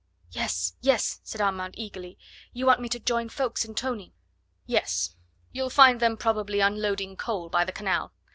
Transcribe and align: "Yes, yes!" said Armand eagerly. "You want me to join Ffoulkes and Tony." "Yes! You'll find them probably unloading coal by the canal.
"Yes, 0.31 0.75
yes!" 0.81 1.21
said 1.23 1.41
Armand 1.41 1.75
eagerly. 1.77 2.17
"You 2.53 2.65
want 2.65 2.81
me 2.81 2.89
to 2.89 2.99
join 2.99 3.29
Ffoulkes 3.29 3.65
and 3.65 3.77
Tony." 3.77 4.15
"Yes! 4.65 5.15
You'll 5.51 5.69
find 5.69 5.99
them 5.99 6.17
probably 6.17 6.59
unloading 6.59 7.15
coal 7.15 7.49
by 7.49 7.63
the 7.65 7.71
canal. 7.71 8.11